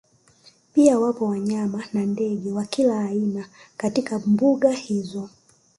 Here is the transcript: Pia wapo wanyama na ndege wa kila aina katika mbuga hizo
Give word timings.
Pia 0.73 0.99
wapo 0.99 1.25
wanyama 1.25 1.83
na 1.93 2.05
ndege 2.05 2.51
wa 2.51 2.65
kila 2.65 2.99
aina 3.03 3.47
katika 3.77 4.19
mbuga 4.19 4.71
hizo 4.71 5.29